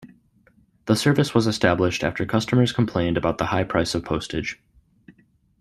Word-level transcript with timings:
The 0.85 0.95
service 0.95 1.35
was 1.35 1.45
established 1.45 2.03
after 2.03 2.25
customers 2.25 2.71
complained 2.71 3.17
about 3.17 3.37
the 3.37 3.45
high 3.45 3.65
price 3.65 3.93
of 3.93 4.03
postage. 4.03 4.59